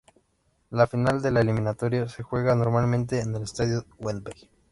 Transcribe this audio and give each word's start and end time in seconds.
La 0.71 0.87
final 0.87 1.21
de 1.21 1.29
la 1.29 1.41
eliminatoria 1.41 2.09
se 2.09 2.23
juega 2.23 2.55
normalmente 2.55 3.19
en 3.19 3.35
el 3.35 3.43
Estadio 3.43 3.81
de 3.81 3.87
Wembley. 3.99 4.49